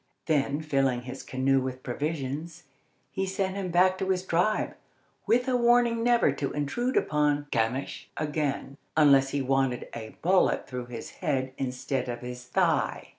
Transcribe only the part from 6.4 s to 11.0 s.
intrude upon Gamache again unless he wanted a bullet through